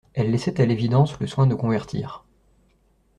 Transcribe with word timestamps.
Elle 0.15 0.31
laissait 0.31 0.59
à 0.59 0.65
l'évidence 0.65 1.19
le 1.19 1.27
soin 1.27 1.45
de 1.45 1.53
convertir. 1.53 2.25